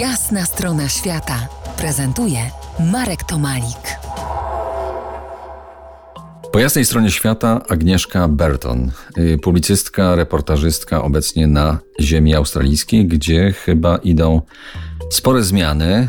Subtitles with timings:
[0.00, 2.38] Jasna strona świata prezentuje
[2.92, 3.98] Marek Tomalik.
[6.52, 13.96] Po jasnej stronie świata Agnieszka Burton, y, publicystka, reportażystka obecnie na ziemi australijskiej, gdzie chyba
[13.96, 14.42] idą
[15.10, 16.08] spore zmiany.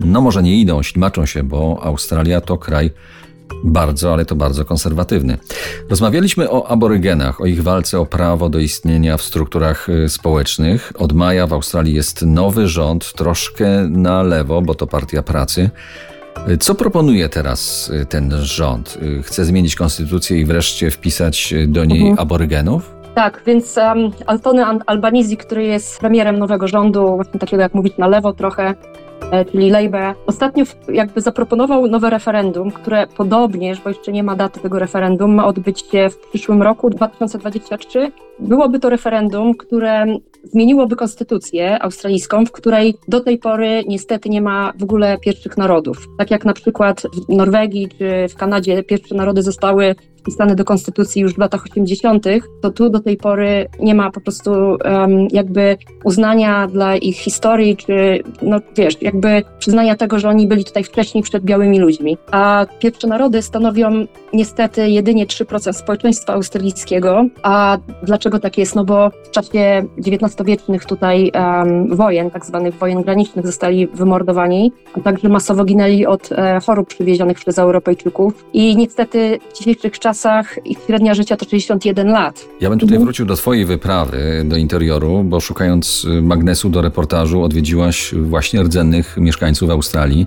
[0.00, 2.90] No może nie idą, ślimaczą się, bo Australia to kraj
[3.64, 5.38] bardzo, ale to bardzo konserwatywny.
[5.90, 10.92] Rozmawialiśmy o aborygenach, o ich walce o prawo do istnienia w strukturach y, społecznych.
[10.98, 15.70] Od maja w Australii jest nowy rząd, troszkę na lewo, bo to partia pracy.
[16.48, 18.98] Y, Co proponuje teraz y, ten rząd?
[19.22, 22.18] Chce zmienić konstytucję i wreszcie wpisać do niej Mhm.
[22.18, 22.96] aborygenów?
[23.14, 27.98] Tak, więc um, Altony An- Albanizi, który jest premierem nowego rządu, właśnie takiego jak mówić
[27.98, 28.74] na lewo trochę,
[29.52, 34.78] czyli Labour, ostatnio jakby zaproponował nowe referendum, które podobnież, bo jeszcze nie ma daty tego
[34.78, 38.12] referendum, ma odbyć się w przyszłym roku, 2023.
[38.38, 40.06] Byłoby to referendum, które
[40.44, 46.06] zmieniłoby konstytucję australijską, w której do tej pory niestety nie ma w ogóle pierwszych narodów.
[46.18, 49.94] Tak jak na przykład w Norwegii czy w Kanadzie pierwsze narody zostały
[50.26, 52.24] wpisane do konstytucji już w latach 80.,
[52.60, 54.50] to tu do tej pory nie ma po prostu
[54.84, 60.64] em, jakby uznania dla ich historii, czy no wiesz, jakby przyznania tego, że oni byli
[60.64, 62.18] tutaj wcześniej przed białymi ludźmi.
[62.30, 67.26] A pierwsze narody stanowią niestety jedynie 3% społeczeństwa australijskiego.
[67.42, 68.74] A dlaczego tak jest?
[68.74, 75.00] No bo w czasie XIX-wiecznych tutaj em, wojen, tak zwanych wojen granicznych, zostali wymordowani, a
[75.00, 78.44] także masowo ginęli od e, chorób przywiezionych przez Europejczyków.
[78.52, 80.15] I niestety w dzisiejszych czasach
[80.64, 82.48] ich średnia życia to 61 lat.
[82.60, 83.04] Ja bym tutaj Mhm.
[83.04, 89.16] wrócił do Twojej wyprawy do interioru, bo szukając y, magnesu do reportażu odwiedziłaś właśnie rdzennych
[89.16, 90.26] mieszkańców Australii.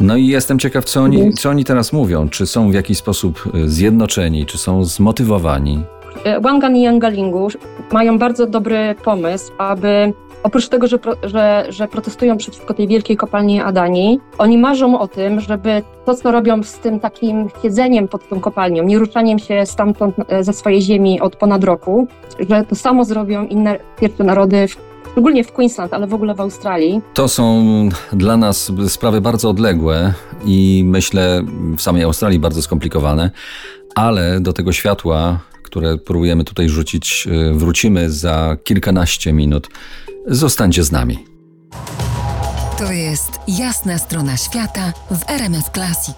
[0.00, 1.32] No i jestem ciekaw, co oni, Mhm.
[1.36, 2.28] co oni teraz mówią.
[2.28, 5.82] Czy są w jakiś sposób y, zjednoczeni, czy są zmotywowani?
[6.24, 7.48] E, Wangan i Yangalingu
[7.92, 10.12] mają bardzo dobry pomysł, aby
[10.46, 15.40] oprócz tego, że, że, że protestują przeciwko tej wielkiej kopalni Adani, oni marzą o tym,
[15.40, 20.14] żeby to, co robią z tym takim siedzeniem pod tą kopalnią, nie ruszaniem się stamtąd
[20.28, 22.08] e, ze swojej ziemi od ponad roku,
[22.48, 24.66] że to samo zrobią inne pierwsze narody,
[25.12, 27.00] szczególnie w Queensland, ale w ogóle w Australii.
[27.14, 27.64] To są
[28.12, 30.14] dla nas sprawy bardzo odległe
[30.44, 31.42] i myślę
[31.76, 33.30] w samej Australii bardzo skomplikowane,
[33.94, 39.68] ale do tego światła, które próbujemy tutaj rzucić, y, wrócimy za kilkanaście minut.
[40.26, 41.24] Zostańcie z nami.
[42.78, 46.16] To jest Jasna strona świata w RMS Classic.